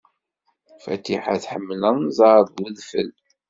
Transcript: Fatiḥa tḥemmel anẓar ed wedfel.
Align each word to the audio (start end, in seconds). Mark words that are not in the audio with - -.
Fatiḥa 0.83 1.35
tḥemmel 1.43 1.81
anẓar 1.89 2.39
ed 2.45 2.49
wedfel. 2.61 3.09